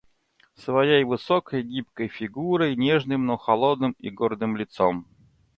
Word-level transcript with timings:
своей 0.55 1.03
высокой 1.03 1.61
гибкой 1.61 2.07
фигурой, 2.07 2.75
нежным, 2.75 3.27
но 3.27 3.37
холодным 3.37 3.95
и 3.99 4.09
гордым 4.09 4.57
лицом, 4.57 5.05